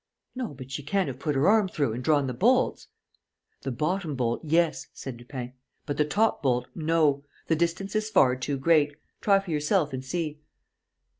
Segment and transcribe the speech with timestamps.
[0.33, 2.87] "No, but she can have put her arm through and drawn the bolts."
[3.61, 5.53] "The bottom bolt, yes," said Lupin.
[5.85, 8.95] "But the top bolt, no: the distance is far too great.
[9.21, 10.39] Try for yourself and see."